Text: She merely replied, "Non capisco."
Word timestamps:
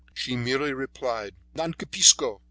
She 0.15 0.35
merely 0.35 0.73
replied, 0.73 1.35
"Non 1.53 1.75
capisco." 1.75 2.39